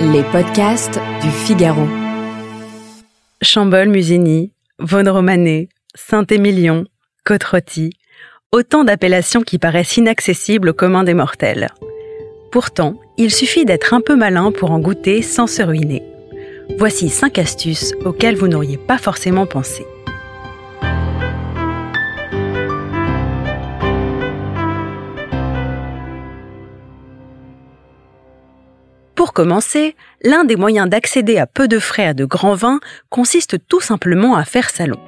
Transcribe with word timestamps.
Les 0.00 0.22
podcasts 0.24 1.00
du 1.22 1.30
Figaro. 1.30 1.86
Chambol, 3.40 3.88
Musigny, 3.88 4.52
Vaune 4.78 5.08
Romanée, 5.08 5.70
Saint-Émilion, 5.94 6.84
côte 7.24 7.44
autant 8.52 8.84
d'appellations 8.84 9.40
qui 9.40 9.58
paraissent 9.58 9.96
inaccessibles 9.96 10.68
au 10.68 10.74
commun 10.74 11.02
des 11.02 11.14
mortels. 11.14 11.68
Pourtant, 12.52 13.00
il 13.16 13.30
suffit 13.30 13.64
d'être 13.64 13.94
un 13.94 14.02
peu 14.02 14.16
malin 14.16 14.52
pour 14.52 14.70
en 14.70 14.80
goûter 14.80 15.22
sans 15.22 15.46
se 15.46 15.62
ruiner. 15.62 16.02
Voici 16.78 17.08
5 17.08 17.38
astuces 17.38 17.94
auxquelles 18.04 18.36
vous 18.36 18.48
n'auriez 18.48 18.76
pas 18.78 18.98
forcément 18.98 19.46
pensé. 19.46 19.86
Pour 29.26 29.32
commencer, 29.32 29.96
l'un 30.22 30.44
des 30.44 30.54
moyens 30.54 30.88
d'accéder 30.88 31.36
à 31.36 31.48
peu 31.48 31.66
de 31.66 31.80
frais 31.80 32.06
à 32.06 32.14
de 32.14 32.24
grands 32.24 32.54
vins 32.54 32.78
consiste 33.10 33.56
tout 33.66 33.80
simplement 33.80 34.36
à 34.36 34.44
faire 34.44 34.70
salon. 34.70 35.00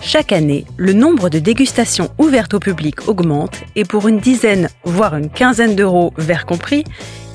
Chaque 0.00 0.32
année, 0.32 0.66
le 0.76 0.92
nombre 0.92 1.28
de 1.28 1.38
dégustations 1.38 2.10
ouvertes 2.18 2.54
au 2.54 2.58
public 2.58 3.06
augmente 3.06 3.62
et 3.76 3.84
pour 3.84 4.08
une 4.08 4.18
dizaine, 4.18 4.70
voire 4.82 5.14
une 5.14 5.30
quinzaine 5.30 5.76
d'euros, 5.76 6.12
verre 6.18 6.46
compris, 6.46 6.82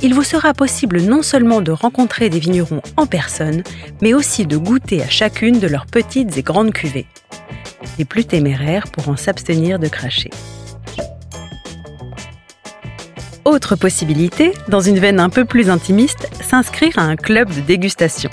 il 0.02 0.14
vous 0.14 0.26
sera 0.26 0.54
possible 0.54 1.00
non 1.00 1.22
seulement 1.22 1.62
de 1.62 1.72
rencontrer 1.72 2.28
des 2.28 2.40
vignerons 2.40 2.82
en 2.98 3.06
personne, 3.06 3.64
mais 4.02 4.14
aussi 4.14 4.46
de 4.46 4.58
goûter 4.58 5.02
à 5.02 5.08
chacune 5.08 5.60
de 5.60 5.68
leurs 5.68 5.86
petites 5.86 6.38
et 6.38 6.44
grandes 6.44 6.74
cuvées. 6.74 7.08
Les 7.98 8.04
plus 8.04 8.26
téméraires 8.26 8.92
pourront 8.92 9.16
s'abstenir 9.16 9.80
de 9.80 9.88
cracher. 9.88 10.32
Autre 13.60 13.76
possibilité, 13.76 14.54
dans 14.70 14.80
une 14.80 15.00
veine 15.00 15.20
un 15.20 15.28
peu 15.28 15.44
plus 15.44 15.70
intimiste, 15.70 16.30
s'inscrire 16.42 16.98
à 16.98 17.02
un 17.02 17.18
club 17.18 17.54
de 17.54 17.60
dégustation. 17.60 18.30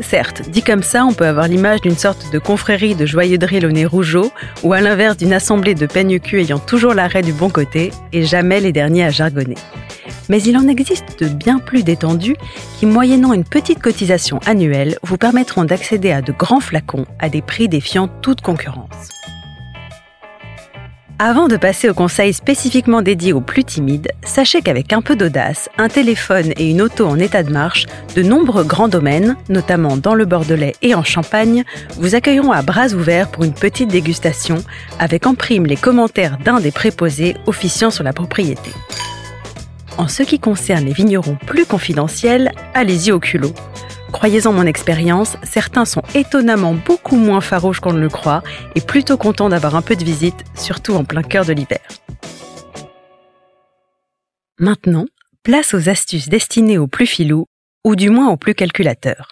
Certes, 0.00 0.42
dit 0.50 0.64
comme 0.64 0.82
ça, 0.82 1.04
on 1.04 1.12
peut 1.12 1.28
avoir 1.28 1.46
l'image 1.46 1.80
d'une 1.82 1.96
sorte 1.96 2.32
de 2.32 2.38
confrérie 2.40 2.96
de 2.96 3.06
joyeux 3.06 3.38
drill 3.38 3.64
au 3.64 4.02
ou 4.64 4.72
à 4.72 4.80
l'inverse 4.80 5.16
d'une 5.16 5.32
assemblée 5.32 5.76
de 5.76 5.86
peigne 5.86 6.18
cul 6.18 6.40
ayant 6.40 6.58
toujours 6.58 6.94
l'arrêt 6.94 7.22
du 7.22 7.32
bon 7.32 7.48
côté, 7.48 7.92
et 8.12 8.24
jamais 8.24 8.58
les 8.58 8.72
derniers 8.72 9.04
à 9.04 9.10
jargonner. 9.10 9.54
Mais 10.28 10.42
il 10.42 10.56
en 10.56 10.66
existe 10.66 11.22
de 11.22 11.28
bien 11.28 11.60
plus 11.60 11.84
détendus 11.84 12.36
qui, 12.80 12.86
moyennant 12.86 13.32
une 13.32 13.44
petite 13.44 13.80
cotisation 13.80 14.40
annuelle, 14.46 14.98
vous 15.04 15.16
permettront 15.16 15.62
d'accéder 15.62 16.10
à 16.10 16.22
de 16.22 16.32
grands 16.32 16.58
flacons 16.58 17.06
à 17.20 17.28
des 17.28 17.40
prix 17.40 17.68
défiant 17.68 18.08
toute 18.20 18.40
concurrence. 18.40 19.19
Avant 21.22 21.48
de 21.48 21.58
passer 21.58 21.90
au 21.90 21.92
conseil 21.92 22.32
spécifiquement 22.32 23.02
dédié 23.02 23.34
aux 23.34 23.42
plus 23.42 23.62
timides, 23.62 24.10
sachez 24.24 24.62
qu'avec 24.62 24.94
un 24.94 25.02
peu 25.02 25.16
d'audace, 25.16 25.68
un 25.76 25.88
téléphone 25.88 26.54
et 26.56 26.70
une 26.70 26.80
auto 26.80 27.06
en 27.06 27.18
état 27.18 27.42
de 27.42 27.52
marche, 27.52 27.84
de 28.16 28.22
nombreux 28.22 28.64
grands 28.64 28.88
domaines, 28.88 29.36
notamment 29.50 29.98
dans 29.98 30.14
le 30.14 30.24
Bordelais 30.24 30.72
et 30.80 30.94
en 30.94 31.04
Champagne, 31.04 31.64
vous 31.98 32.14
accueilleront 32.14 32.52
à 32.52 32.62
bras 32.62 32.94
ouverts 32.94 33.30
pour 33.30 33.44
une 33.44 33.52
petite 33.52 33.90
dégustation, 33.90 34.64
avec 34.98 35.26
en 35.26 35.34
prime 35.34 35.66
les 35.66 35.76
commentaires 35.76 36.38
d'un 36.38 36.58
des 36.58 36.70
préposés 36.70 37.36
officiant 37.46 37.90
sur 37.90 38.02
la 38.02 38.14
propriété. 38.14 38.70
En 39.98 40.08
ce 40.08 40.22
qui 40.22 40.38
concerne 40.38 40.86
les 40.86 40.94
vignerons 40.94 41.36
plus 41.46 41.66
confidentiels, 41.66 42.50
allez-y 42.72 43.12
au 43.12 43.20
culot. 43.20 43.52
Croyez-en 44.12 44.52
mon 44.52 44.66
expérience, 44.66 45.36
certains 45.42 45.84
sont 45.84 46.02
étonnamment 46.14 46.74
beaucoup 46.74 47.16
moins 47.16 47.40
farouches 47.40 47.80
qu'on 47.80 47.92
ne 47.92 48.00
le 48.00 48.08
croit 48.08 48.42
et 48.74 48.80
plutôt 48.80 49.16
contents 49.16 49.48
d'avoir 49.48 49.76
un 49.76 49.82
peu 49.82 49.96
de 49.96 50.04
visite, 50.04 50.44
surtout 50.54 50.94
en 50.94 51.04
plein 51.04 51.22
cœur 51.22 51.44
de 51.44 51.52
l'hiver. 51.52 51.80
Maintenant, 54.58 55.06
place 55.42 55.72
aux 55.72 55.88
astuces 55.88 56.28
destinées 56.28 56.76
aux 56.76 56.86
plus 56.86 57.06
filous, 57.06 57.46
ou 57.84 57.96
du 57.96 58.10
moins 58.10 58.28
aux 58.28 58.36
plus 58.36 58.54
calculateurs. 58.54 59.30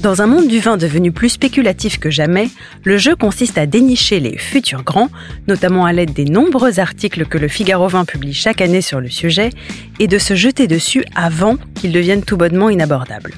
Dans 0.00 0.22
un 0.22 0.26
monde 0.26 0.48
du 0.48 0.60
vin 0.60 0.76
devenu 0.76 1.10
plus 1.10 1.28
spéculatif 1.28 1.98
que 1.98 2.10
jamais, 2.10 2.50
le 2.84 2.98
jeu 2.98 3.16
consiste 3.16 3.58
à 3.58 3.66
dénicher 3.66 4.20
les 4.20 4.38
futurs 4.38 4.84
grands, 4.84 5.10
notamment 5.48 5.86
à 5.86 5.92
l'aide 5.92 6.12
des 6.12 6.24
nombreux 6.24 6.78
articles 6.78 7.26
que 7.26 7.38
le 7.38 7.48
Figaro 7.48 7.88
Vin 7.88 8.04
publie 8.04 8.34
chaque 8.34 8.60
année 8.60 8.80
sur 8.80 9.00
le 9.00 9.10
sujet, 9.10 9.50
et 9.98 10.06
de 10.06 10.18
se 10.18 10.34
jeter 10.34 10.66
dessus 10.66 11.04
avant 11.16 11.56
qu'ils 11.74 11.92
deviennent 11.92 12.24
tout 12.24 12.36
bonnement 12.36 12.70
inabordables. 12.70 13.34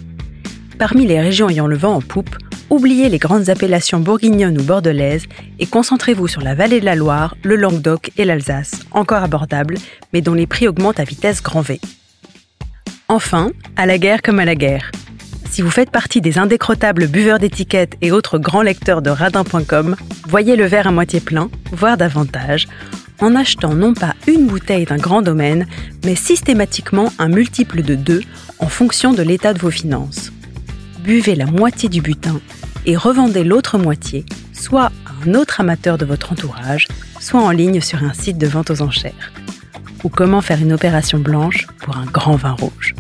Parmi 0.80 1.06
les 1.06 1.20
régions 1.20 1.50
ayant 1.50 1.66
le 1.66 1.76
vent 1.76 1.96
en 1.96 2.00
poupe, 2.00 2.34
oubliez 2.70 3.10
les 3.10 3.18
grandes 3.18 3.50
appellations 3.50 4.00
bourguignonnes 4.00 4.58
ou 4.58 4.64
bordelaises 4.64 5.26
et 5.58 5.66
concentrez-vous 5.66 6.26
sur 6.26 6.40
la 6.40 6.54
vallée 6.54 6.80
de 6.80 6.86
la 6.86 6.94
Loire, 6.94 7.36
le 7.42 7.54
Languedoc 7.54 8.10
et 8.16 8.24
l'Alsace, 8.24 8.80
encore 8.90 9.22
abordables, 9.22 9.76
mais 10.14 10.22
dont 10.22 10.32
les 10.32 10.46
prix 10.46 10.68
augmentent 10.68 10.98
à 10.98 11.04
vitesse 11.04 11.42
grand 11.42 11.60
V. 11.60 11.82
Enfin, 13.08 13.50
à 13.76 13.84
la 13.84 13.98
guerre 13.98 14.22
comme 14.22 14.38
à 14.38 14.46
la 14.46 14.54
guerre. 14.54 14.90
Si 15.50 15.60
vous 15.60 15.70
faites 15.70 15.90
partie 15.90 16.22
des 16.22 16.38
indécrottables 16.38 17.08
buveurs 17.08 17.40
d'étiquettes 17.40 17.98
et 18.00 18.10
autres 18.10 18.38
grands 18.38 18.62
lecteurs 18.62 19.02
de 19.02 19.10
radin.com, 19.10 19.96
voyez 20.28 20.56
le 20.56 20.64
verre 20.64 20.86
à 20.86 20.92
moitié 20.92 21.20
plein, 21.20 21.50
voire 21.72 21.98
davantage, 21.98 22.68
en 23.18 23.34
achetant 23.34 23.74
non 23.74 23.92
pas 23.92 24.14
une 24.26 24.46
bouteille 24.46 24.86
d'un 24.86 24.96
grand 24.96 25.20
domaine, 25.20 25.66
mais 26.06 26.14
systématiquement 26.14 27.12
un 27.18 27.28
multiple 27.28 27.82
de 27.82 27.96
deux 27.96 28.22
en 28.58 28.68
fonction 28.68 29.12
de 29.12 29.22
l'état 29.22 29.52
de 29.52 29.58
vos 29.58 29.70
finances 29.70 30.32
buvez 31.00 31.34
la 31.34 31.46
moitié 31.46 31.88
du 31.88 32.00
butin 32.00 32.40
et 32.86 32.96
revendez 32.96 33.44
l'autre 33.44 33.78
moitié, 33.78 34.24
soit 34.52 34.86
à 35.06 35.26
un 35.26 35.34
autre 35.34 35.60
amateur 35.60 35.98
de 35.98 36.04
votre 36.04 36.32
entourage, 36.32 36.88
soit 37.18 37.40
en 37.40 37.50
ligne 37.50 37.80
sur 37.80 38.02
un 38.02 38.12
site 38.12 38.38
de 38.38 38.46
vente 38.46 38.70
aux 38.70 38.82
enchères. 38.82 39.32
Ou 40.04 40.08
comment 40.08 40.40
faire 40.40 40.60
une 40.60 40.72
opération 40.72 41.18
blanche 41.18 41.66
pour 41.78 41.96
un 41.96 42.06
grand 42.06 42.36
vin 42.36 42.52
rouge. 42.52 42.94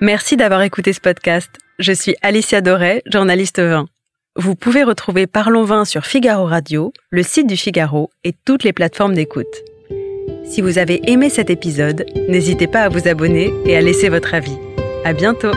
Merci 0.00 0.36
d'avoir 0.36 0.62
écouté 0.62 0.92
ce 0.92 1.00
podcast. 1.00 1.50
Je 1.78 1.92
suis 1.92 2.14
Alicia 2.22 2.60
Doré, 2.60 3.02
journaliste 3.06 3.60
vin. 3.60 3.86
Vous 4.36 4.56
pouvez 4.56 4.82
retrouver 4.82 5.28
Parlons 5.28 5.62
Vin 5.62 5.84
sur 5.84 6.06
Figaro 6.06 6.44
Radio, 6.46 6.92
le 7.10 7.22
site 7.22 7.46
du 7.46 7.56
Figaro 7.56 8.10
et 8.24 8.34
toutes 8.44 8.64
les 8.64 8.72
plateformes 8.72 9.14
d'écoute. 9.14 9.62
Si 10.44 10.60
vous 10.60 10.78
avez 10.78 11.08
aimé 11.08 11.30
cet 11.30 11.50
épisode, 11.50 12.04
n'hésitez 12.28 12.66
pas 12.66 12.82
à 12.82 12.88
vous 12.88 13.06
abonner 13.06 13.52
et 13.64 13.76
à 13.76 13.80
laisser 13.80 14.08
votre 14.08 14.34
avis. 14.34 14.58
À 15.04 15.12
bientôt! 15.12 15.52